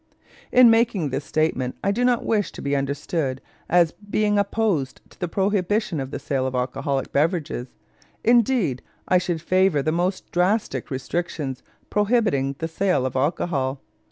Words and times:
In 0.51 0.71
making 0.71 1.09
this 1.11 1.25
statement 1.25 1.75
I 1.83 1.91
do 1.91 2.03
not 2.03 2.25
wish 2.25 2.51
to 2.53 2.61
be 2.63 2.75
understood 2.75 3.39
as 3.69 3.91
being 3.91 4.39
opposed 4.39 4.99
to 5.11 5.19
the 5.19 5.27
prohibition 5.27 5.99
of 5.99 6.09
the 6.09 6.17
sale 6.17 6.47
of 6.47 6.55
alcoholic 6.55 7.11
beverages; 7.11 7.67
indeed, 8.23 8.81
I 9.07 9.19
should 9.19 9.43
favor 9.43 9.83
the 9.83 9.91
most 9.91 10.31
drastic 10.31 10.89
restrictions 10.89 11.61
prohibiting 11.91 12.55
the 12.57 12.67
sale 12.67 13.05
of 13.05 13.15
alcohol. 13.15 13.79